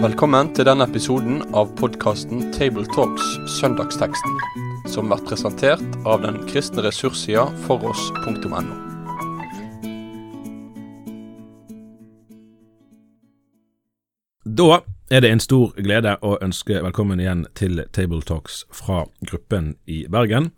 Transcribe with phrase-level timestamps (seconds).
[0.00, 3.26] Velkommen til denne episoden av podkasten Tabletalks
[3.58, 4.36] Søndagsteksten,
[4.88, 8.60] som blir presentert av den kristne ressurssida foross.no.
[14.44, 14.80] Da
[15.10, 20.52] er det en stor glede å ønske velkommen igjen til Tabletalks fra gruppen i Bergen.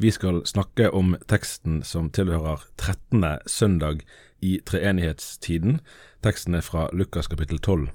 [0.00, 3.24] Vi skal snakke om teksten som tilhører 13.
[3.46, 3.98] søndag
[4.40, 5.82] i treenighetstiden.
[6.24, 7.90] Teksten er fra Lukas kapittel 12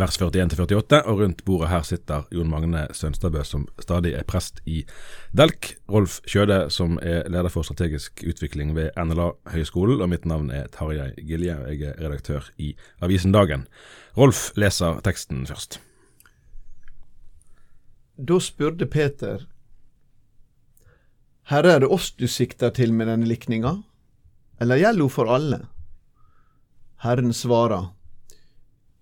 [0.00, 4.86] vers 41-48, og rundt bordet her sitter Jon Magne Sønstadbø, som stadig er prest i
[5.36, 10.72] Delk, Rolf Kjøde, som er leder for strategisk utvikling ved NLA-høgskolen, og mitt navn er
[10.72, 12.72] Tarjei Gilje, og jeg er redaktør i
[13.04, 13.68] avisen Dagen.
[14.16, 15.82] Rolf leser teksten først.
[18.16, 19.44] Da spurte Peter,
[21.50, 23.80] Herre, er det oss du sikter til med denne likninga,
[24.62, 25.64] eller gjelder hun for alle?
[27.02, 27.88] Herren svarer,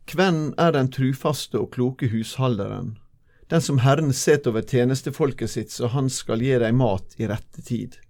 [0.09, 2.95] Hvem er den trufaste og kloke husholderen,
[3.53, 7.61] den som Herren set over tjenestefolket sitt så han skal gi deg mat i rette
[7.69, 8.01] tid?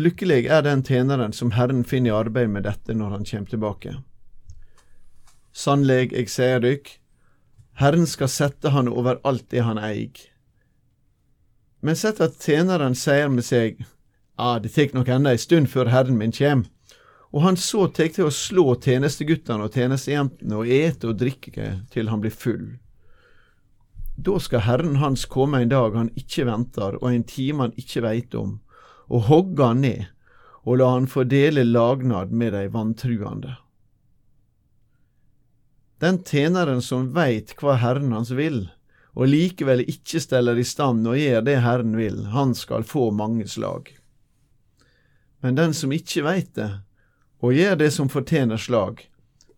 [0.00, 3.98] Lykkelig er den tjeneren som Herren finner i arbeid med dette når han kommer tilbake.
[5.52, 6.96] Sannleg, eg sier dykk,
[7.76, 10.30] Herren skal sette han over alt det han eig.
[11.84, 13.82] Men sett at tjeneren sier med seg,
[14.40, 16.62] ah, det tek nok enda ei stund før Herren min kjem,
[17.34, 22.08] og han så tek til å slå tjenesteguttene og tjenestejentene og ete og drikke til
[22.08, 22.64] han blir full.
[24.16, 28.04] Da skal Herren hans komme en dag han ikke venter, og en time han ikke
[28.06, 28.60] veit om,
[29.12, 30.06] og hogge han ned,
[30.64, 33.58] og la han få dele lagnad med de vantruende.
[36.00, 38.70] Den tjeneren som veit hva Herren hans vil,
[39.14, 43.46] og likevel ikke steller i stand og gjør det Herren vil, han skal få mange
[43.48, 43.92] slag.
[45.44, 46.70] Men den som ikke veit det,
[47.44, 49.04] og gjør det som fortjener slag,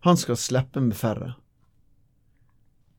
[0.05, 1.33] han skal slippe med færre.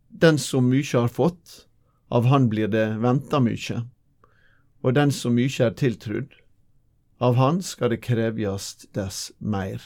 [0.09, 1.69] Den som mykje har fått,
[2.09, 3.83] av han blir det venta mykje,
[4.83, 6.35] og den som mykje er tiltrudd,
[7.21, 9.83] av han skal det krevjast dess meir.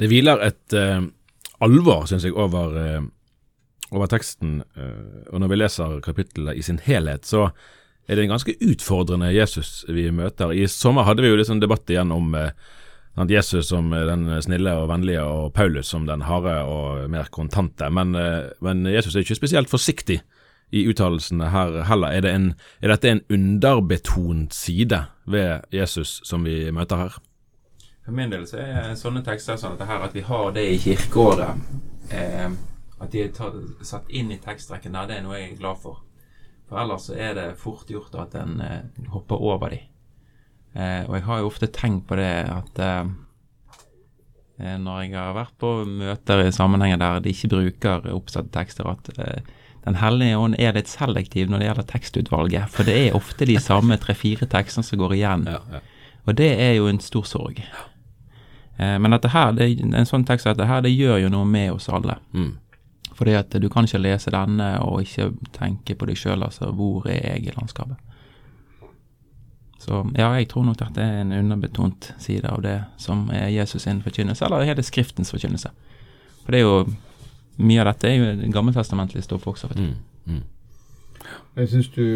[0.00, 1.04] Det hviler et uh,
[1.62, 6.82] alvor, syns jeg, over, uh, over teksten, uh, og når vi leser kapittelet i sin
[6.82, 7.50] helhet, så
[8.08, 10.52] er det en ganske utfordrende Jesus vi møter.
[10.52, 12.50] I sommer hadde vi jo liksom debatt igjen om eh,
[13.30, 17.90] Jesus som den snille og vennlige, og Paulus som den harde og mer kontante.
[17.90, 20.20] Men, eh, men Jesus er ikke spesielt forsiktig
[20.72, 22.10] i uttalelsene her heller.
[22.16, 22.48] Er, det en,
[22.80, 27.20] er dette en underbetont side ved Jesus som vi møter her?
[28.02, 30.78] For min del så er sånne tekster sånn at, her, at vi har det i
[30.82, 31.60] kirkeåret.
[32.10, 32.48] Eh,
[33.02, 35.78] at de er tatt, satt inn i tekstrekken der, det er noe jeg er glad
[35.82, 36.02] for.
[36.70, 39.82] For ellers så er det fort gjort at en eh, hopper over de.
[40.74, 43.02] Eh, og jeg har jo ofte tenkt på det at eh,
[44.62, 48.88] eh når jeg har vært på møter i sammenhenger der de ikke bruker oppsatte tekster,
[48.88, 52.70] at eh, Den hellige ånd er litt selektiv når det gjelder tekstutvalget.
[52.70, 55.48] For det er ofte de samme tre-fire tekstene som går igjen.
[55.50, 55.80] Ja, ja.
[56.22, 57.58] Og det er jo en stor sorg.
[57.58, 57.80] Eh,
[59.00, 61.72] men dette her, det, en sånn tekst som dette her, det gjør jo noe med
[61.74, 62.18] oss alle.
[62.32, 62.54] Mm.
[63.12, 67.06] Fordi at du kan ikke lese denne og ikke tenke på deg sjøl, altså hvor
[67.10, 68.00] er jeg i landskapet?
[69.82, 73.50] Så ja, jeg tror nok at det er en underbetont side av det som er
[73.50, 75.72] Jesus sin forkynnelse, eller hele Skriftens forkynnelse.
[76.44, 76.84] For det er jo
[77.62, 79.72] mye av dette er jo gammeltestamentlig stoff også.
[79.72, 79.88] vet du.
[79.90, 80.42] Mm, mm.
[81.56, 82.06] Jeg syns du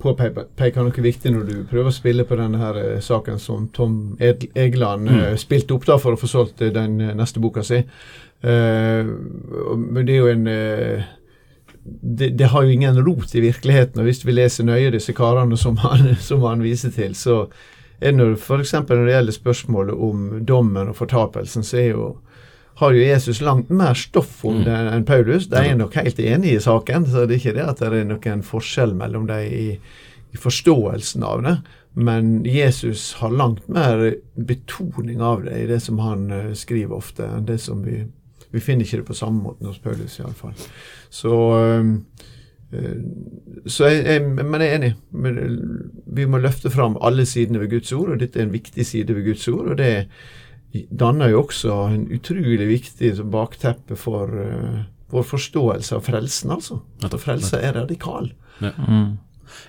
[0.00, 4.16] påpeker noe viktig når du prøver å spille på denne her eh, saken som Tom
[4.20, 5.18] Egeland mm.
[5.18, 7.82] Eh, spilte opp da for å få solgt eh, den neste boka si.
[8.40, 9.04] Uh,
[9.76, 11.08] men det er jo en uh,
[11.84, 14.00] det, det, har jo ingen rot i virkeligheten.
[14.00, 17.42] og Hvis vi leser nøye disse karene som han, som han viser til, så
[18.00, 18.72] er det f.eks.
[18.72, 22.06] når det gjelder spørsmålet om dommen og fortapelsen, så er jo,
[22.74, 24.64] har jo Jesus langt mer stoff om mm.
[24.68, 25.48] det enn Paulus.
[25.52, 28.08] De er nok helt enige i saken, så det er ikke det at det er
[28.08, 29.66] noen forskjell mellom dem i,
[30.30, 31.56] i forståelsen av det.
[31.98, 37.26] Men Jesus har langt mer betoning av det i det som han uh, skriver ofte,
[37.26, 38.04] enn det som vi
[38.50, 40.56] vi finner ikke det på samme måten hos Paulus, iallfall.
[41.10, 41.92] Så øh,
[43.66, 44.90] så jeg, jeg, men jeg er enig.
[46.06, 49.14] Vi må løfte fram alle sidene ved Guds ord, og dette er en viktig side
[49.14, 49.72] ved Guds ord.
[49.72, 50.06] og Det
[50.72, 56.80] danner jo også en utrolig viktig bakteppe for uh, vår forståelse av frelsen, altså.
[57.02, 58.30] At frelse er radikal.
[58.62, 58.74] Ja.
[58.78, 59.18] Mm.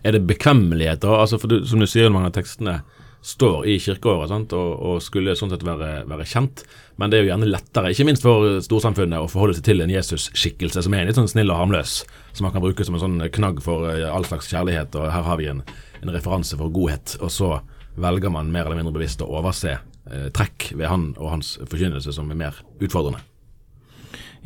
[0.06, 1.18] Er det bekvemmelighet, da?
[1.24, 2.82] Altså for du, som du sier mange av tekstene,
[3.22, 4.54] står i kirkeåret sant?
[4.58, 6.64] Og, og skulle sånn sett være, være, kjent.
[7.02, 9.94] Men det er jo gjerne lettere, ikke minst for storsamfunnet, å forholde seg til en
[9.94, 12.02] Jesus-skikkelse som er litt sånn snill og harmløs,
[12.34, 14.98] som man kan bruke som en sånn knagg for eh, all slags kjærlighet.
[14.98, 15.64] Og her har vi en,
[16.02, 17.18] en referanse for godhet.
[17.22, 17.56] Og så
[18.02, 19.78] velger man mer eller mindre bevisst å overse
[20.10, 23.22] eh, trekk ved han og hans forkynnelse som er mer utfordrende.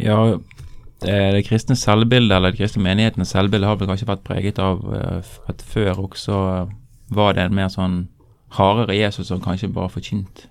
[0.02, 0.38] Ja,
[1.04, 5.22] det, kristne selvbildet, eller det kristne menighetens selvbilde, har vel kanskje vært preget av uh,
[5.52, 6.42] at før også
[7.16, 8.06] var det en mer sånn
[8.56, 10.48] hardere Jesus som kanskje bare forkynt.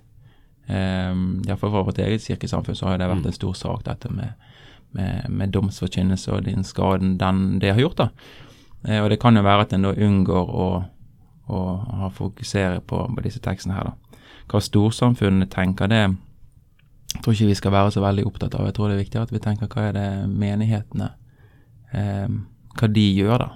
[0.69, 3.31] Um, Iallfall for vårt eget kirkesamfunn så har det vært mm.
[3.33, 4.33] en stor sak, dette med,
[4.97, 8.05] med, med domsforkynnelse og den skaden den det har gjort.
[8.05, 8.09] da.
[9.01, 10.69] Og det kan jo være at en da unngår å,
[11.49, 13.89] å fokusere på, på, disse tekstene her.
[13.89, 14.04] da.
[14.51, 16.05] Hva storsamfunnet tenker, det
[17.15, 18.65] jeg tror ikke vi skal være så veldig opptatt av.
[18.67, 21.13] Jeg tror det er viktig at vi tenker hva er det menighetene
[21.95, 22.33] eh,
[22.75, 23.51] Hva de gjør, da.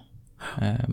[0.63, 0.93] Eh,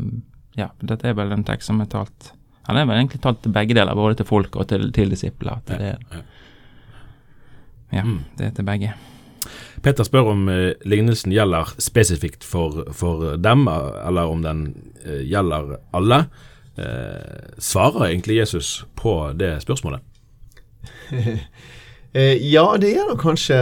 [0.57, 2.31] ja, dette er vel en tekst som er talt
[2.65, 5.59] han er vel egentlig talt til begge deler, både til folk og til, til disipler.
[5.68, 5.92] Til det,
[7.94, 8.18] ja, mm.
[8.39, 8.95] det er til begge.
[9.86, 14.65] Peter spør om eh, lignelsen gjelder spesifikt for, for, dem, eller om den
[15.03, 16.24] eh, gjelder alle.
[16.75, 20.01] Uh, svarer egentlig Jesus på det spørsmålet?
[22.56, 23.60] ja, det gjør han kanskje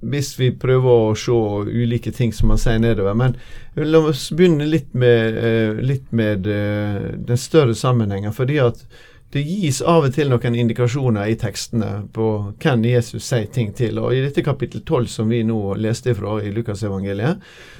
[0.00, 1.36] hvis vi prøver å se
[1.68, 3.14] ulike ting som man sier nedover.
[3.16, 3.36] Men
[3.76, 8.32] la oss begynne litt med, eh, litt med eh, den større sammenhengen.
[8.32, 8.84] fordi at
[9.32, 13.98] det gis av og til noen indikasjoner i tekstene på hvem Jesus sier ting til.
[13.98, 17.38] og I dette kapittel 12 som vi nå leste fra i Lukasevangeliet,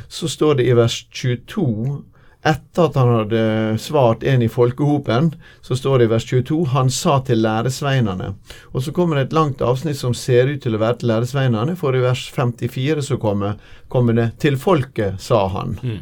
[0.08, 2.04] så står det i vers 22
[2.42, 3.42] etter at han hadde
[3.78, 8.32] svart en i folkehopen, så står det i vers 22 han sa til læresveinene.
[8.72, 11.76] Og så kommer det et langt avsnitt som ser ut til å være til læresveinene,
[11.76, 15.78] for i vers 54 så kommer, kommer det 'til folket', sa han.
[15.82, 16.00] Mm.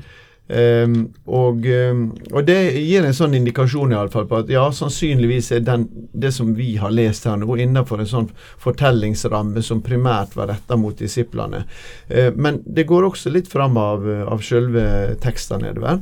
[0.49, 4.63] Um, og, um, og, det gir en sånn indikasjon i alle fall på at ja,
[4.73, 5.85] sannsynligvis er den,
[6.17, 10.79] det som vi har lest her nå, innenfor en sånn fortellingsramme som primært var retta
[10.81, 11.67] mot disiplene.
[12.09, 16.01] Uh, men det går også litt fram av, av selve tekstene nedover.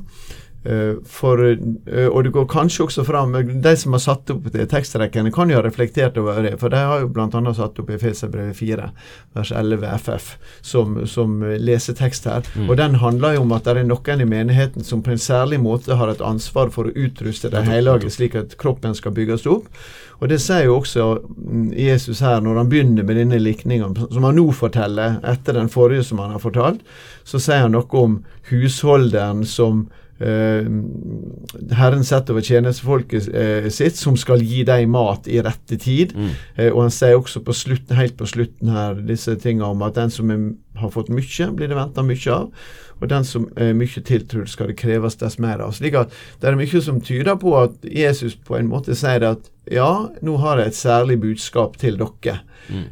[0.66, 1.38] Eh, for,
[1.86, 3.32] eh, og det går kanskje også fram
[3.62, 6.56] De som har satt opp de tekstrekkene, kan jo ha reflektert over det.
[6.58, 7.28] For de har jo bl.a.
[7.54, 8.88] satt opp Efeserbrevet 4,
[9.36, 10.32] vers 11 FF,
[10.66, 12.48] som, som lesetekst her.
[12.56, 12.70] Mm.
[12.70, 15.60] Og den handler jo om at det er noen i menigheten som på en særlig
[15.62, 19.70] måte har et ansvar for å utruste de hellige, slik at kroppen skal bygges opp.
[20.18, 24.24] Og Det sier jo også mm, Jesus her, når han begynner med denne likningen, som
[24.24, 26.80] han nå forteller, etter den forrige som han har fortalt,
[27.22, 28.18] så sier han noe om
[28.48, 29.86] husholderen som
[30.20, 36.14] Herren setter over tjenestefolket uh, sitt, som skal gi dem mat i rette tid.
[36.16, 36.32] Mm.
[36.56, 39.98] Uh, og han sier også på slutten, helt på slutten her disse tingene om at
[39.98, 40.48] den som er,
[40.80, 42.72] har fått mye, blir det venta mye av.
[42.96, 45.74] Og den som er mye tiltrodd, skal det kreves dess mer av.
[45.76, 49.50] Slik at det er mye som tyder på at Jesus på en måte sier at
[49.68, 52.38] ja, nå har jeg et særlig budskap til dere.
[52.70, 52.86] Mm.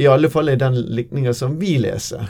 [0.00, 2.24] I alle fall i den likninga som vi leser.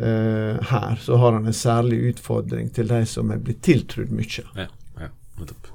[0.00, 4.44] Uh, her så har han en særlig utfordring til de som er blitt tiltrudd mye.
[4.56, 4.64] Ja,
[4.98, 5.68] ja, nettopp.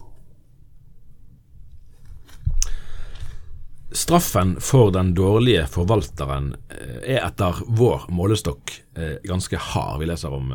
[3.94, 10.02] Straffen for den dårlige forvalteren eh, er etter vår målestokk eh, ganske hard.
[10.02, 10.52] Vi leser om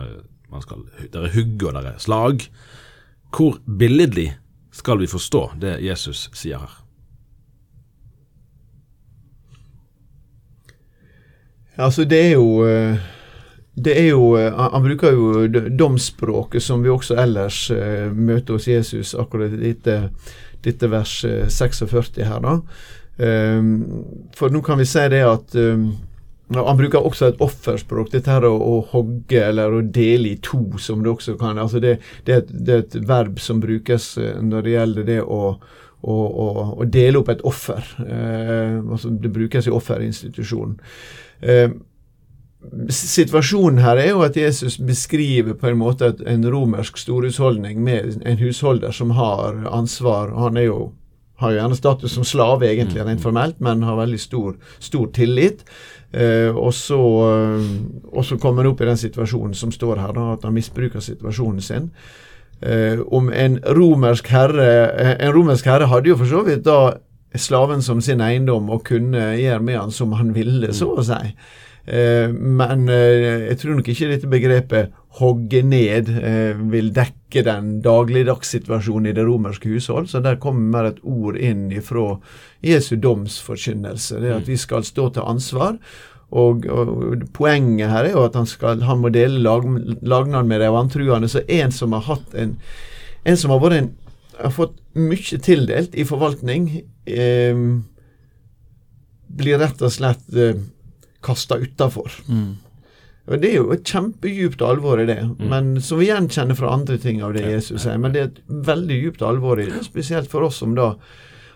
[0.53, 2.45] man skal, det er og dere er slag.
[3.33, 4.29] Hvor billedlig
[4.71, 6.77] skal vi forstå det Jesus sier her?
[11.81, 12.61] Altså, det er jo
[13.75, 18.69] det er jo, eh, Han bruker jo domsspråket som vi også ellers uh, møter hos
[18.69, 20.11] Jesus, akkurat dette,
[20.65, 22.41] dette vers 46 eh, her.
[22.41, 22.59] da.
[23.17, 24.05] Um,
[24.37, 25.93] for nå kan vi si det at um,
[26.53, 28.11] han bruker også et offerspråk.
[28.13, 31.81] Dette her å, å, hogge eller å dele i to, som det også kan altså
[31.81, 35.55] det, det, er et, det, er et, verb som brukes når det gjelder det å,
[36.03, 36.17] å,
[36.77, 37.81] å dele opp et offer.
[38.05, 40.77] Eh, altså det brukes i offerinstitusjonen.
[41.41, 41.73] Uh,
[42.93, 48.39] Situasjonen her er jo at Jesus beskriver på en måte en romersk storhusholdning med en
[48.39, 50.31] husholder som har ansvar.
[50.39, 50.93] Han er jo,
[51.43, 53.09] har jo gjerne status som slave, egentlig, mm.
[53.09, 55.65] rent formelt, men har veldig stor, stor tillit.
[56.13, 57.71] Eh, og, så, eh,
[58.13, 61.03] og så kommer han opp i den situasjonen som står her, da, at han misbruker
[61.03, 61.91] situasjonen sin.
[62.63, 66.95] Eh, om en romersk herre eh, En romersk herre hadde jo for så vidt da
[67.35, 71.33] slaven som sin eiendom og kunne gjøre med han som han ville, så å si.
[71.87, 77.83] Eh, men eh, jeg tror nok ikke dette begrepet 'hogge ned' eh, vil dekke den
[77.85, 80.09] dagligdagssituasjonen i det romerske hushold.
[80.09, 82.19] Så der kommer mer et ord inn ifra
[82.63, 84.21] Jesu domsforkynnelse.
[84.21, 85.77] Det at vi skal stå til ansvar.
[86.31, 89.67] Og, og, Poenget her er jo at han, skal, han må dele lag,
[90.01, 91.29] lagnad med de vantruende.
[91.29, 92.57] Så en som har hatt en,
[93.25, 93.91] en som har en
[94.39, 96.69] har fått mye tildelt i forvaltning,
[97.07, 97.57] eh,
[99.33, 100.57] blir rett og slett eh,
[101.23, 102.11] kasta utafor.
[102.29, 102.57] Mm.
[103.39, 105.49] Det er jo et kjempedjupt alvor i det, Mm.
[105.49, 107.99] men som vi gjenkjenner fra andre ting av det Jesus sier.
[107.99, 110.97] Men det er et veldig djupt alvor i det, spesielt for oss som da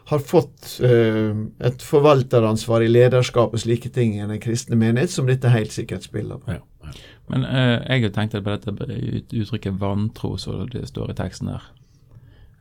[0.06, 1.34] har fått eh,
[1.66, 6.06] et forvalteransvar i lederskap og slike ting i den kristne menighet, som dette helt sikkert
[6.06, 6.54] spiller på.
[6.54, 6.92] Ja, ja.
[7.28, 8.70] Men eh, jeg har tenkt på dette
[9.34, 11.66] uttrykket vantro, som det står i teksten her.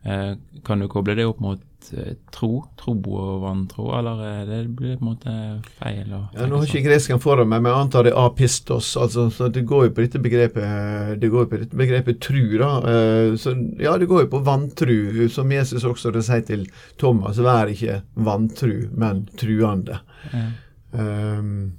[0.06, 0.34] Eh,
[0.64, 4.98] kan du koble det opp mot eh, tro, tro og vantro, eller er det blir
[5.00, 5.32] på en måte
[5.80, 6.12] feil?
[6.12, 6.84] Ja, nå har ikke sånn?
[6.84, 8.92] gresken foran meg, men jeg antar det er apistos.
[9.00, 12.44] altså så Det går jo på dette begrepet det går jo på dette begrepet tru.
[12.60, 16.68] da, eh, så Ja, det går jo på vantru, som Jesus også det sier til
[16.98, 17.42] Thomas.
[17.42, 20.00] Vær ikke vantru, men truende.
[20.32, 20.46] Ja.
[20.92, 21.72] Um,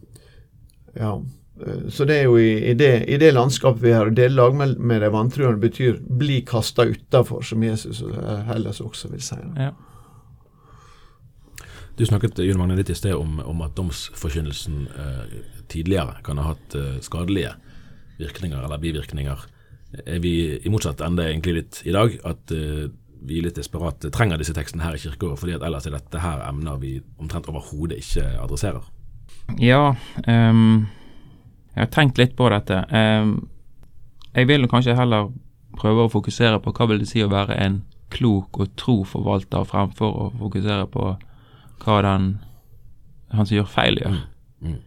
[0.94, 1.16] ja.
[1.66, 4.30] Eh, Så det er jo i, i, det, i det landskapet vi har, og det
[4.32, 9.24] lag med, med de vantruende betyr bli kasta utafor, som Jesus eh, Hellas også vil
[9.24, 9.40] si.
[9.58, 9.74] Ja.
[11.98, 15.38] Du snakket Jon Magne, litt i sted om, om at domsforkynnelsen eh,
[15.68, 17.56] tidligere kan ha hatt eh, skadelige
[18.20, 19.46] virkninger eller bivirkninger.
[20.06, 22.86] Er vi i motsatt ende egentlig litt i dag, at eh,
[23.26, 26.44] vi litt desperat trenger disse tekstene her i kirkeåret, fordi at ellers er dette her
[26.46, 28.86] emner vi omtrent overhodet ikke adresserer?
[29.64, 29.96] Ja,
[30.28, 30.86] ehm,
[31.78, 32.80] jeg har tenkt litt på dette.
[32.90, 33.36] Ehm,
[34.34, 35.30] jeg vil kanskje heller
[35.78, 39.68] prøve å fokusere på hva vil det si å være en klok og tro forvalter,
[39.68, 41.12] fremfor å fokusere på
[41.84, 42.30] hva den
[43.36, 44.18] han som gjør feil, gjør.
[44.64, 44.78] Mm.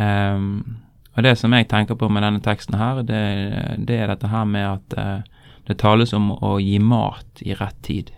[0.00, 0.78] Um,
[1.16, 3.20] og det som jeg tenker på med denne teksten her, det,
[3.84, 7.76] det er dette her med at eh, det tales om å gi mat i rett
[7.84, 8.12] tid.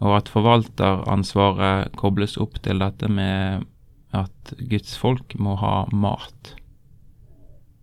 [0.00, 3.68] Og at forvalteransvaret kobles opp til dette med
[4.16, 6.56] at Guds folk må ha mat.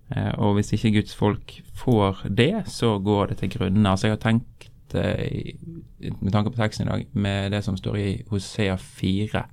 [0.10, 3.90] Eh, og hvis ikke Guds folk får det, så går det til grunne.
[3.90, 5.56] Altså jeg har tenkt, eh,
[6.22, 9.44] med tanke på teksten i dag, med det som står i Hosea 4,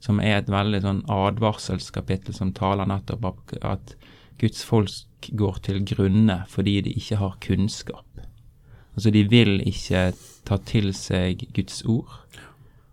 [0.00, 3.96] som er et veldig sånn advarselskapittel som taler nettopp om at
[4.40, 8.06] Guds folk går til grunne fordi de ikke har kunnskap.
[8.94, 10.12] Altså de vil ikke
[10.48, 12.08] ta til seg Guds ord.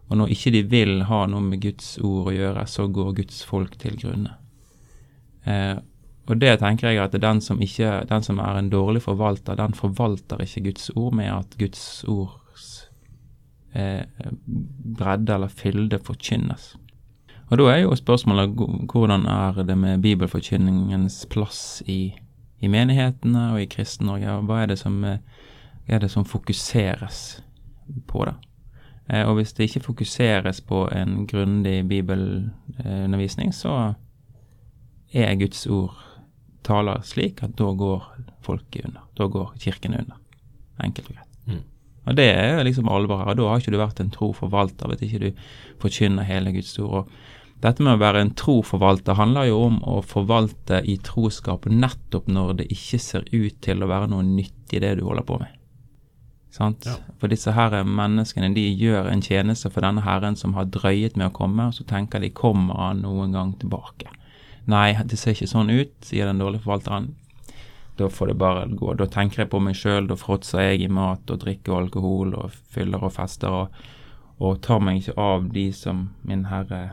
[0.08, 3.42] Og når ikke de vil ha noe med Guds ord å gjøre, så går Guds
[3.48, 4.36] folk til grunne.
[5.48, 5.80] Eh,
[6.28, 9.74] og det tenker jeg at den som, ikke, den som er en dårlig forvalter, den
[9.74, 12.90] forvalter ikke Guds ord med at Guds ords
[13.76, 14.04] eh,
[14.98, 16.76] bredde eller fylde forkynnes.
[17.48, 18.58] Og da er jo spørsmålet
[18.92, 22.12] hvordan er det med bibelforkynningens plass i,
[22.60, 24.42] i menighetene og i Kristen-Norge?
[24.50, 25.24] Hva er det som, eh,
[25.88, 27.40] er det som fokuseres
[28.08, 28.36] på det?
[29.10, 33.94] Eh, og hvis det ikke fokuseres på en grundig bibelundervisning, så
[35.14, 36.07] er Guds ord
[36.66, 38.06] taler slik at da går
[38.46, 39.08] folket under.
[39.18, 40.20] Da går kirken under.
[40.84, 41.34] Enkelt og greit.
[41.48, 41.64] Mm.
[42.08, 45.08] Og det er liksom alvoret og Da har ikke du vært en tro forvalter hvis
[45.08, 45.42] ikke du
[45.82, 47.04] forkynner hele Guds ord.
[47.04, 51.66] Og dette med å være en tro forvalter handler jo om å forvalte i troskap
[51.66, 55.26] nettopp når det ikke ser ut til å være noe nyttig i det du holder
[55.28, 55.56] på med.
[56.54, 56.86] Sant?
[56.86, 56.96] Ja.
[57.20, 61.30] For disse her menneskene de gjør en tjeneste for denne Herren som har drøyet med
[61.30, 64.10] å komme, og så tenker de kommer han noen gang tilbake.
[64.68, 67.14] Nei, det ser ikke sånn ut, sier den dårlige forvalteren.
[67.98, 68.92] Da får det bare gå.
[69.00, 72.58] Da tenker jeg på meg sjøl, da fråtser jeg i mat og drikker alkohol og
[72.74, 73.80] fyller og fester og,
[74.38, 76.86] og tar meg ikke av de som min herre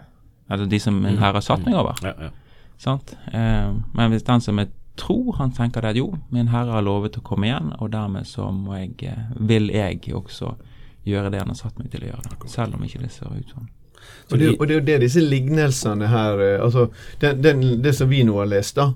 [0.45, 1.97] Altså de som min herre har satt meg over.
[2.05, 2.67] Ja, ja.
[2.77, 3.15] Sant?
[3.33, 4.69] Eh, men hvis den som er
[5.01, 8.29] tro, han tenker det at jo, min herre har lovet å komme igjen, og dermed
[8.29, 10.53] så må jeg, eh, vil jeg også
[11.09, 12.37] gjøre det han har satt meg til å gjøre.
[12.51, 13.71] Selv om ikke det ser ut sånn.
[14.31, 16.89] Og det, og det er jo det disse lignelsene her eh, altså
[17.21, 18.93] den, den, Det som vi nå har lest, da.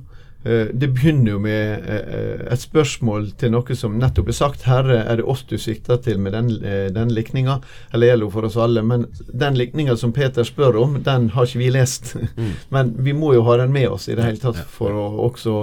[0.48, 4.64] Eh, Det begynner jo med eh, et spørsmål til noe som nettopp er sagt.
[4.68, 7.58] Herre, er det oss du sikter til med den, eh, den likninga?
[7.92, 8.82] Eller gjelder jo for oss alle?
[8.86, 12.14] Men den likninga som Peter spør om, den har ikke vi lest.
[12.38, 12.52] Mm.
[12.70, 15.54] Men vi må jo ha den med oss i det hele tatt for å også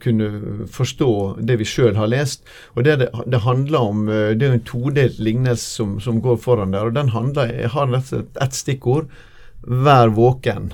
[0.00, 0.28] kunne
[0.72, 1.10] forstå
[1.44, 2.46] det vi sjøl har lest.
[2.72, 6.38] Og det det, det handler om, det er jo en todelt lignelse som, som går
[6.40, 6.88] foran der.
[6.88, 9.12] og Den handler, jeg har rett og slett ett stikkord.
[9.60, 10.72] Vær våken.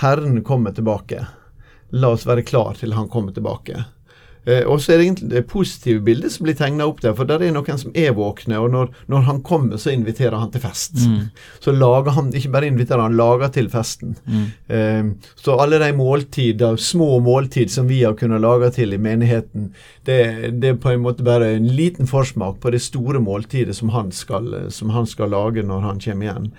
[0.00, 1.26] Herren kommer tilbake.
[1.92, 3.84] La oss være klar til han kommer tilbake.
[4.44, 7.28] Eh, og så er det egentlig det positive bildet som blir tegna opp der, for
[7.28, 8.58] der er noen som er våkne.
[8.58, 10.96] Og når, når han kommer, så inviterer han til fest.
[11.06, 11.28] Mm.
[11.62, 14.16] Så lager han, ikke bare inviterer han, lager til festen.
[14.26, 14.46] Mm.
[14.74, 19.70] Eh, så alle de måltider, små måltid som vi har kunnet lage til i menigheten,
[20.08, 20.18] det,
[20.58, 24.10] det er på en måte bare en liten forsmak på det store måltidet som han
[24.16, 26.50] skal, som han skal lage når han kommer igjen.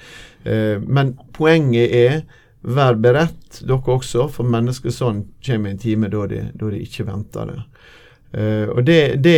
[0.48, 2.24] Eh, men poenget er
[2.64, 7.08] Vær beredt, dere også, for menneskesønnen kommer i en time da de, da de ikke
[7.10, 7.62] venter det.
[8.34, 9.38] Uh, og det, det,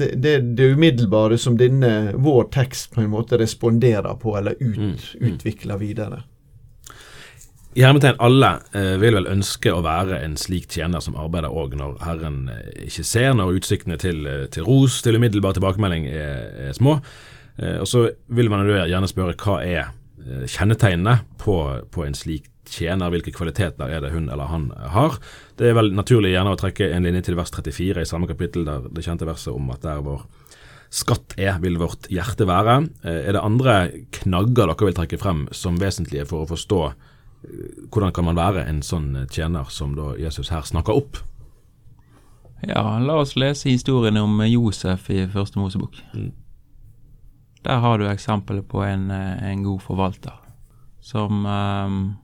[0.00, 4.78] det, det, det umiddelbare som denne, vår tekst på en måte responderer på, eller ut,
[4.78, 5.32] Mm, mm.
[5.34, 6.22] utvikler videre.
[7.74, 11.76] I hermetegn alle eh, vil vel ønske å være en slik tjener som arbeider òg
[11.78, 16.48] når Herren eh, ikke ser, når utsiktene til, eh, til ros, til umiddelbar tilbakemelding er,
[16.66, 16.96] er små.
[17.60, 21.56] Eh, og så vil man gjerne spørre hva er eh, kjennetegnene på,
[21.94, 25.18] på en slik tjener, hvilke kvaliteter er det hun eller han har.
[25.58, 28.64] Det er vel naturlig gjerne å trekke en linje til vers 34 i samme kapittel,
[28.68, 30.24] der det kjente verset om at der vår
[30.90, 32.80] skatt er, vil vårt hjerte være.
[33.04, 33.76] Eh, Er det andre
[34.20, 38.66] knagger dere vil trekke frem som vesentlige for å forstå eh, hvordan kan man være
[38.66, 41.22] en sånn tjener som da Jesus her snakker opp?
[42.66, 45.96] Ja, la oss lese historien om Josef i Første Mosebok.
[46.12, 46.32] Mm.
[47.64, 50.36] Der har du eksempelet på en, eh, en god forvalter
[51.00, 52.16] som, ehm,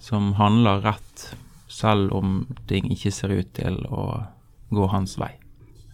[0.00, 1.30] som handler rett
[1.70, 4.04] selv om ting ikke ser ut til å
[4.74, 5.32] gå hans vei.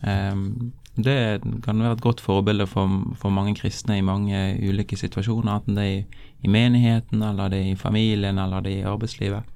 [0.06, 2.88] Ehm, det kan være et godt forbilde for,
[3.20, 7.60] for mange kristne i mange ulike situasjoner, enten det er i, i menigheten, eller det
[7.60, 9.52] er i familien, eller det er i arbeidslivet.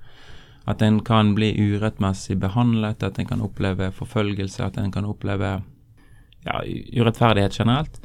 [0.69, 5.55] At en kan bli urettmessig behandlet, at en kan oppleve forfølgelse, at en kan oppleve
[6.45, 6.61] ja,
[7.01, 7.97] urettferdighet generelt.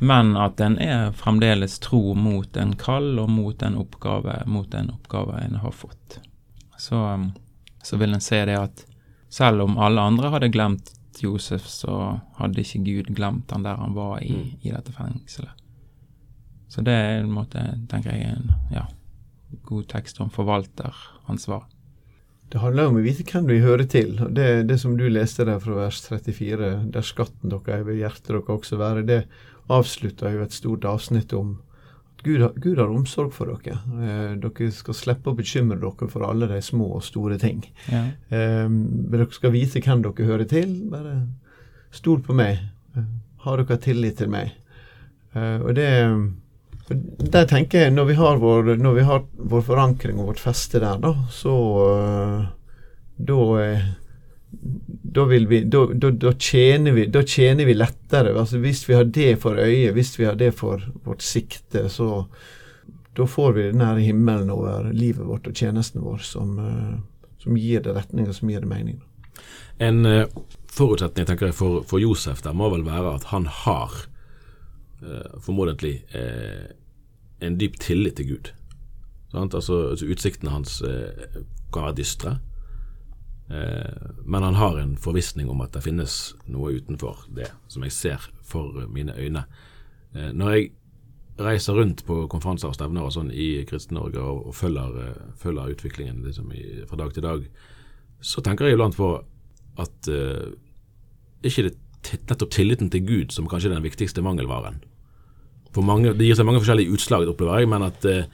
[0.00, 4.88] Men at en er fremdeles tro mot en kall og mot en oppgave, mot den
[4.94, 6.20] oppgave en har fått.
[6.80, 7.00] Så,
[7.84, 8.86] så vil en se det at
[9.28, 13.92] selv om alle andre hadde glemt Josef, så hadde ikke Gud glemt han der han
[13.92, 15.52] var i, i dette fengselet.
[16.70, 18.86] Så det er en måte, tenker jeg, en ja,
[19.66, 21.66] god tekst om forvalteransvar.
[22.50, 24.16] Det handler om å vite hvem vi hører til.
[24.34, 28.30] Det, det som du leste der fra vers 34, der skatten dere er ved hjertet
[28.32, 29.20] dere også være, det
[29.70, 31.56] avslutter jo et stort avsnitt om
[32.16, 33.78] at Gud, Gud har omsorg for dere.
[34.02, 37.62] Eh, dere skal slippe å bekymre dere for alle de små og store ting.
[37.88, 38.02] Ja.
[38.28, 38.66] Eh,
[39.12, 40.74] dere skal vite hvem dere hører til.
[40.92, 41.16] Bare
[41.94, 42.60] stol på meg.
[42.96, 43.08] Eh,
[43.46, 44.52] Har dere tillit til meg?
[45.34, 45.88] Eh, og det
[47.30, 50.98] Der tenker jeg, når vi har vår, vi har vår forankring og vårt feste der,
[50.98, 51.54] da, så
[53.16, 53.84] Da eh,
[55.12, 58.34] da, vi, da, da, da, tjener vi, da tjener vi lettere.
[58.38, 62.26] Altså hvis vi har det for øyet, hvis vi har det for vårt sikte, så
[63.16, 67.82] da får vi den himmelen over livet vårt og tjenesten vår som, eh, som gir
[67.82, 69.00] det retning og som gir det mening.
[69.78, 70.28] En eh,
[70.70, 73.96] forutsetning tenker jeg for, for Josef der må vel være at han har
[75.02, 76.04] eh, formodentlig
[77.40, 78.52] en dyp tillit til Gud.
[79.32, 80.80] Altså, altså Utsiktene hans
[81.72, 82.38] kan være dystre,
[83.50, 88.28] men han har en forvissning om at det finnes noe utenfor det som jeg ser
[88.46, 89.44] for mine øyne.
[90.14, 90.70] Eh, når jeg
[91.40, 95.74] reiser rundt på konferanser og stevner og sånn i Kristen-Norge og, og følger, eh, følger
[95.74, 97.46] utviklingen liksom i, fra dag til dag,
[98.20, 99.14] så tenker jeg iblant på
[99.80, 100.50] at uh,
[101.46, 104.82] ikke det er nettopp tilliten til Gud som kanskje er den viktigste mangelvaren.
[105.72, 108.26] For mange, Det gir seg mange forskjellige utslag, opplever jeg, men at eh,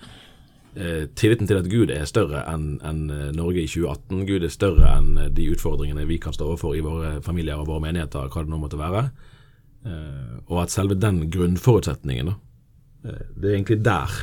[0.77, 4.53] eh, tilliten til at Gud er større enn enn, eh, Norge i 2018, Gud er
[4.53, 8.31] større enn eh, de utfordringene vi kan stå overfor i våre familier og våre menigheter,
[8.31, 9.09] hva det nå måtte være,
[9.89, 12.39] eh, og at selve den grunnforutsetningen, da,
[13.09, 14.17] eh, det er egentlig der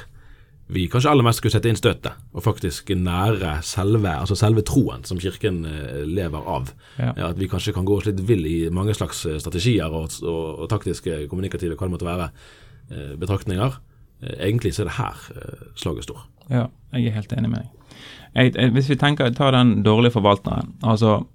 [0.73, 5.03] vi kanskje aller mest skulle sette inn støtet, og faktisk nære selve, altså selve troen
[5.05, 5.59] som Kirken
[6.07, 6.71] lever av.
[6.97, 7.11] Ja.
[7.27, 10.69] At vi kanskje kan gå oss litt vill i mange slags strategier og, og, og
[10.71, 12.29] taktiske, kommunikative, hva det måtte være,
[12.89, 13.77] eh, betraktninger.
[14.23, 16.21] Eh, egentlig så er det her eh, slaget står.
[16.49, 18.71] Ja, jeg er helt enig med deg.
[18.73, 21.27] Hvis vi tenker, tar den dårlige forvalteren altså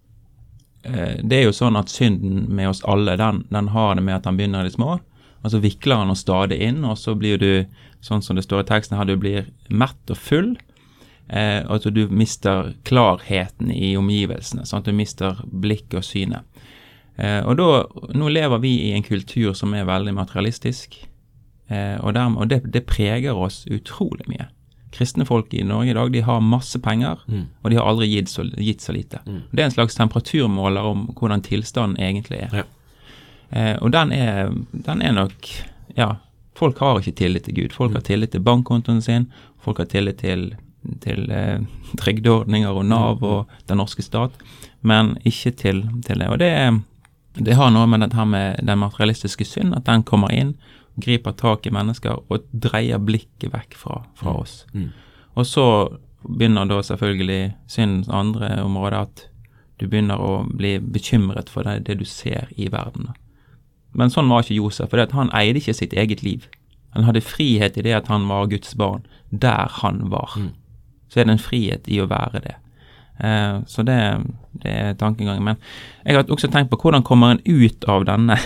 [0.82, 4.16] eh, Det er jo sånn at synden med oss alle, den, den har det med
[4.16, 4.98] at han begynner i det små.
[5.46, 7.52] Og så vikler han oss stadig inn, og så blir du,
[8.02, 10.56] sånn som det står i teksten her, du blir mett og full.
[11.28, 14.66] Eh, og at du mister klarheten i omgivelsene.
[14.66, 16.64] sånn at du mister blikket og synet.
[17.18, 20.98] Eh, og da, nå lever vi i en kultur som er veldig materialistisk.
[21.68, 24.48] Eh, og dermed, og det, det preger oss utrolig mye.
[24.94, 28.30] Kristne folk i Norge i dag de har masse penger, og de har aldri gitt
[28.32, 29.20] så, gitt så lite.
[29.52, 32.62] Det er en slags temperaturmåler om hvordan tilstanden egentlig er.
[32.62, 32.64] Ja.
[33.50, 35.52] Eh, og den er, den er nok
[35.96, 36.16] Ja,
[36.54, 37.72] folk har ikke tillit til Gud.
[37.72, 39.26] Folk har tillit til bankkontoen sin,
[39.60, 40.52] folk har tillit til,
[41.02, 41.60] til eh,
[41.98, 44.36] trygdeordninger og Nav og den norske stat,
[44.80, 46.28] men ikke til, til det.
[46.28, 46.52] Og det,
[47.34, 50.54] det har noe med dette her med den materialistiske synd, at den kommer inn,
[51.02, 54.62] griper tak i mennesker og dreier blikket vekk fra, fra oss.
[54.74, 54.90] Mm.
[55.38, 55.66] Og så
[56.26, 59.24] begynner da selvfølgelig syndens andre område at
[59.78, 63.12] du begynner å bli bekymret for det, det du ser i verden.
[63.94, 66.48] Men sånn var ikke Josef, for han eide ikke sitt eget liv.
[66.96, 70.34] Han hadde frihet i det at han var Guds barn, der han var.
[71.08, 72.56] Så er det en frihet i å være det.
[73.18, 73.98] Eh, så det,
[74.62, 75.44] det er tankegangen.
[75.44, 75.60] Men
[76.04, 78.38] jeg har også tenkt på hvordan kommer en ut av denne,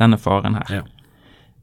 [0.00, 0.80] denne faren her.
[0.80, 0.86] Ja.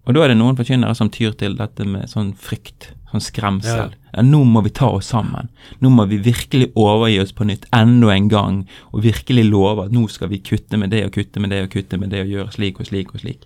[0.06, 3.94] Og da er det noen forkynnere som tyr til dette med sånn frykt, sånn skremsel.
[3.96, 4.06] Ja.
[4.16, 5.50] Ja, nå må vi ta oss sammen.
[5.84, 8.62] Nå må vi virkelig overgi oss på nytt enda en gang,
[8.94, 11.74] og virkelig love at nå skal vi kutte med det og kutte med det og
[11.74, 13.44] kutte med det og gjøre slik og slik og slik.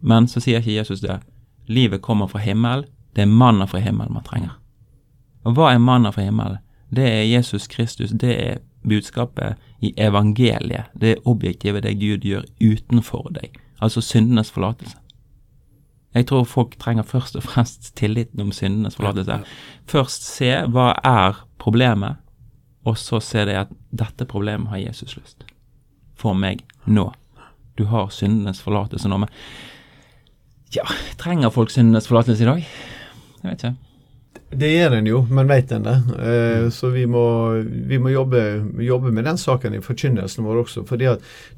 [0.00, 1.20] Men så sier ikke Jesus det.
[1.70, 2.88] Livet kommer fra himmelen.
[3.14, 4.56] Det er mannen fra himmelen man trenger.
[5.44, 6.58] Og hva er mannen fra himmelen?
[6.90, 8.10] Det er Jesus Kristus.
[8.10, 10.90] Det er budskapet i evangeliet.
[10.98, 13.54] Det er objektivet det Gud gjør utenfor deg.
[13.82, 14.98] Altså syndenes forlatelse.
[16.12, 19.40] Jeg tror folk trenger først og fremst tilliten om syndenes forlatelse.
[19.88, 22.20] Først se hva er problemet,
[22.84, 25.46] og så se det at dette problemet har Jesus lyst
[26.18, 27.06] For meg nå.
[27.78, 29.22] Du har syndenes forlatelse nå.
[29.22, 29.30] Men
[30.74, 30.84] ja,
[31.20, 32.68] trenger folk syndenes forlatelse i dag?
[33.42, 33.74] Jeg vet ikke.
[34.52, 35.94] Det gjør en jo, men vet en det?
[36.28, 37.24] Eh, så vi må,
[37.88, 38.42] vi må jobbe,
[38.84, 40.84] jobbe med den saken i forkynnelsen vår også.
[40.88, 41.08] fordi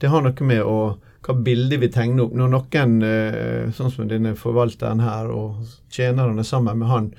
[0.01, 2.35] det har noe med å, hva bilde vi tegner opp.
[2.37, 7.13] Når noen, eh, sånn som denne forvalteren her og tjenerne sammen med han,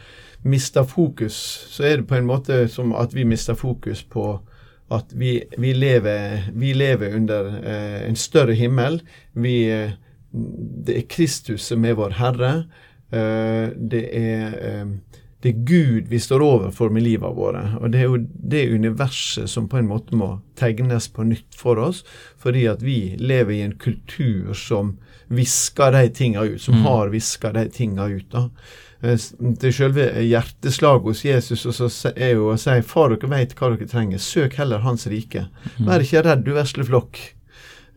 [0.46, 1.36] mister fokus,
[1.74, 4.39] så er det på en måte som at vi mister fokus på
[4.94, 9.00] at vi, vi, lever, vi lever under eh, en større himmel.
[9.34, 9.98] Vi, eh,
[10.32, 12.54] det er Kristus som er vår Herre.
[13.15, 14.89] Det er
[15.45, 17.60] det er Gud vi står overfor med livet våre.
[17.77, 18.17] Og det er jo
[18.49, 21.99] det universet som på en måte må tegnes på nytt for oss,
[22.41, 24.95] fordi at vi lever i en kultur som
[25.29, 26.81] visker de tinga ut, som Mm.
[26.88, 28.25] har viska de tinga ut.
[28.31, 28.49] da.
[29.01, 33.53] Til Det selve hjerteslaget hos Jesus og så er jo å si far dere vet
[33.55, 35.47] hva dere trenger, søk heller Hans rike.
[35.79, 37.19] Vær ikke redd, du vesle flokk.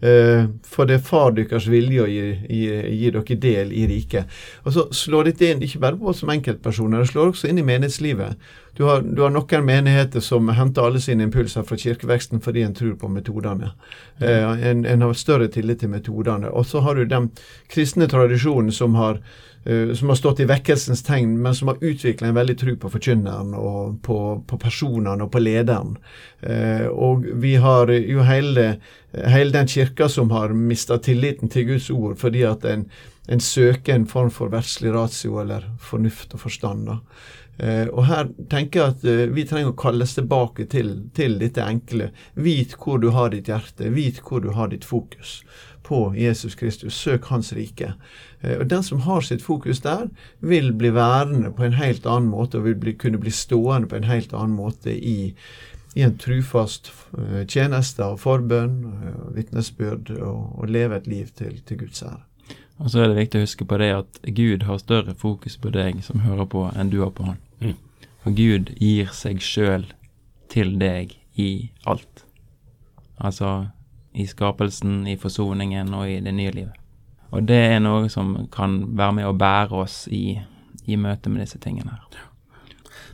[0.00, 2.66] Eh, for det er far deres vilje å gi, gi,
[3.00, 4.30] gi dere del i riket.
[4.64, 7.58] Og så slår dette inn ikke bare på oss som enkeltpersoner, det slår også inn
[7.58, 8.38] i menighetslivet.
[8.78, 12.76] Du har, du har noen menigheter som henter alle sine impulser fra kirkeveksten fordi en
[12.78, 13.72] tror på metodene.
[14.22, 16.46] Eh, en, en har større tillit til metodene.
[16.54, 17.26] Og så har du den
[17.66, 19.18] kristne tradisjonen som har
[19.64, 22.92] eh, som har stått i vekkelsens tegn, men som har utvikla en veldig tro på
[22.92, 25.96] forkynneren og på, på personene og på lederen.
[26.46, 28.68] Eh, og vi har jo hele,
[29.10, 32.86] hele den kirka som har mista tilliten til Guds ord fordi at en,
[33.26, 36.86] en søker en form for verdslig ratio eller fornuft og forstand.
[36.92, 37.00] da.
[37.59, 41.64] Eh, og her tenker jeg at eh, vi trenger å kalles tilbake til, til dette
[41.64, 42.12] enkle.
[42.38, 45.40] Vit hvor du har ditt hjerte, vit hvor du har ditt fokus
[45.88, 46.94] på Jesus Kristus.
[46.94, 47.94] Søk Hans rike.
[48.40, 50.07] Eh, og Den som har sitt fokus der,
[50.38, 53.99] vil bli værende på en helt annen måte, og vil bli, kunne bli stående på
[53.99, 55.35] en helt annen måte i,
[55.99, 56.92] i en trufast
[57.51, 58.79] tjeneste av forbønn,
[59.35, 62.23] vitnesbyrd, og, og leve et liv til, til Guds ære.
[62.79, 65.75] Og så er det viktig å huske på det at Gud har større fokus på
[65.75, 67.40] deg som hører på, enn du har på han.
[67.61, 67.77] Mm.
[68.23, 69.87] For Gud gir seg sjøl
[70.53, 72.25] til deg i alt.
[73.18, 73.68] Altså
[74.18, 76.75] i skapelsen, i forsoningen og i det nye livet.
[77.31, 80.38] Og det er noe som kan være med å bære oss i,
[80.88, 82.25] i møte med disse tingene her.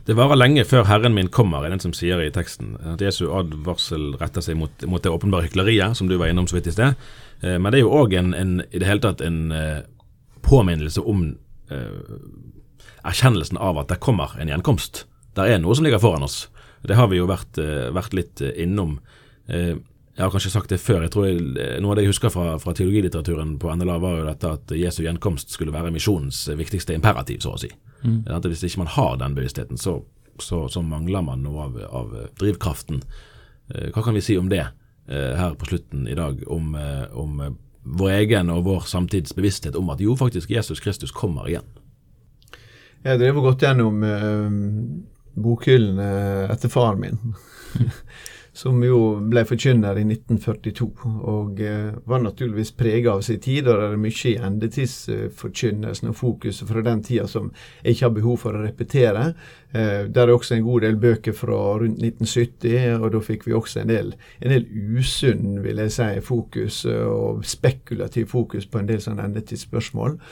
[0.05, 2.75] Det varer lenge før Herren min kommer, er den som sier i teksten.
[2.93, 6.59] At Jesu advarsel retter seg mot, mot det åpenbare hykleriet, som du var innom så
[6.59, 6.99] vidt i sted.
[7.41, 9.81] Eh, men det er jo òg en, en, i det hele tatt en eh,
[10.45, 11.25] påminnelse om
[11.73, 12.21] eh,
[13.05, 15.05] erkjennelsen av at det kommer en gjenkomst.
[15.35, 16.45] Det er noe som ligger foran oss.
[16.85, 18.99] Det har vi jo vært, eh, vært litt eh, innom.
[19.47, 19.75] Eh,
[20.15, 21.01] jeg har kanskje sagt det før.
[21.01, 24.27] jeg tror jeg, Noe av det jeg husker fra, fra teologilitteraturen på NLA, var jo
[24.29, 27.69] dette at Jesu gjenkomst skulle være misjonens viktigste imperativ, så å si.
[28.03, 28.23] Mm.
[28.47, 29.97] Hvis ikke man har den bevisstheten, så,
[30.39, 33.03] så, så mangler man noe av, av drivkraften.
[33.91, 34.63] Hva kan vi si om det
[35.09, 36.39] her på slutten i dag?
[36.47, 36.77] Om,
[37.11, 41.67] om vår egen og vår samtids bevissthet om at jo, faktisk Jesus Kristus kommer igjen.
[43.05, 44.53] Jeg drev og gått gjennom eh,
[45.37, 46.07] bokhyllene
[46.49, 47.19] etter faren min,
[48.55, 50.87] som jo ble forkynner i 1942,
[51.29, 53.69] og eh, var naturligvis prega av sin tid.
[53.69, 58.17] Og det er mye i endetidsforkynnelsen og fokuset fra den tida som jeg ikke har
[58.17, 59.27] behov for å repetere.
[59.69, 63.57] Eh, der er også en god del bøker fra rundt 1970, og da fikk vi
[63.61, 64.65] også en del, en del
[64.97, 70.23] usunn, vil jeg si, fokus eh, og spekulativ fokus på en del sånne endetidsspørsmål.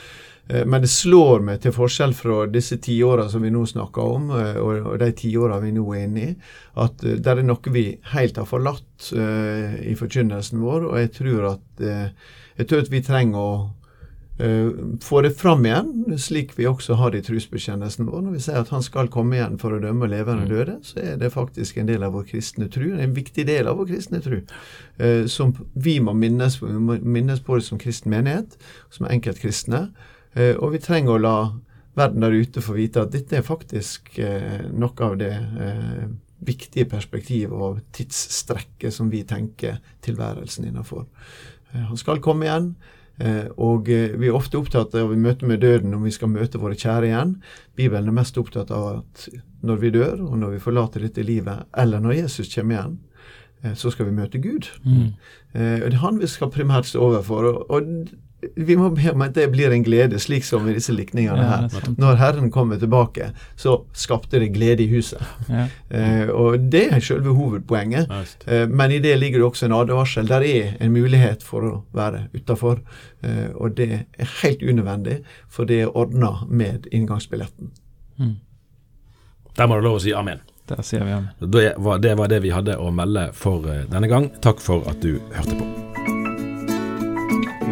[0.48, 4.30] Eh, Men det slår meg, til forskjell fra disse tiåra som vi nå snakker om,
[4.30, 6.34] eh, og de tiåra vi nå er inne i,
[6.76, 10.90] at det er noe vi helt har forlatt eh, i forkynnelsen vår.
[10.90, 12.10] Og jeg tror at, eh,
[12.58, 13.54] jeg tror at vi trenger å
[14.38, 14.68] eh,
[15.00, 18.22] få det fram igjen, slik vi også har det i trosbekjennelsen vår.
[18.26, 20.98] Når vi sier at han skal komme igjen for å dømme levende og døde, så
[21.00, 24.20] er det faktisk en del av vår kristne tru, En viktig del av vår kristne
[24.20, 24.40] tro.
[24.98, 28.58] eh, som vi må minnes, minnes på det som kristen menighet,
[28.90, 29.88] som enkeltkristne.
[30.34, 31.36] Eh, og vi trenger å la
[31.94, 36.08] verden der ute få vite at dette er faktisk eh, noe av det eh,
[36.44, 41.06] viktige perspektiv og tidsstrekket som vi tenker tilværelsen innenfor.
[41.72, 42.74] Eh, han skal komme igjen.
[43.22, 46.58] Eh, og vi er ofte opptatt av i møte med døden om vi skal møte
[46.58, 47.36] våre kjære igjen.
[47.78, 49.28] Bibelen er mest opptatt av at
[49.62, 52.96] når vi dør, og når vi forlater dette livet, eller når Jesus kommer igjen,
[53.80, 54.66] så skal vi møte Gud.
[54.84, 55.14] Mm.
[55.54, 57.46] Det er han vi skal primært stå overfor.
[57.72, 58.10] Og
[58.56, 61.66] vi må be om at det blir en glede, slik som i disse likningene her.
[62.00, 63.30] Når Herren kommer tilbake,
[63.60, 65.22] så skapte det glede i huset.
[65.48, 65.66] Ja.
[65.90, 68.10] Eh, og det er selve hovedpoenget.
[68.46, 70.28] Eh, men i det ligger det også en advarsel.
[70.28, 72.80] Der er en mulighet for å være utafor.
[73.22, 77.70] Eh, og det er helt unødvendig, for det er ordna med inngangsbilletten.
[78.18, 78.34] Mm.
[79.56, 80.42] Der må du lov å si amen.
[80.68, 81.30] Der sier vi amen.
[81.40, 84.30] Det var, det var det vi hadde å melde for eh, denne gang.
[84.44, 85.83] Takk for at du hørte på.